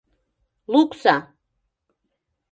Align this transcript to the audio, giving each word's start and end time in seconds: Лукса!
Лукса! 0.71 1.15